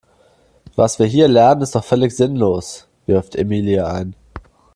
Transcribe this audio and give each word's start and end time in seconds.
Was 0.75 0.97
wir 0.97 1.05
hier 1.05 1.27
lernen 1.27 1.61
ist 1.61 1.75
doch 1.75 1.83
völlig 1.83 2.11
sinnlos, 2.15 2.87
wirft 3.05 3.35
Emilia 3.35 3.85
ein. 3.85 4.15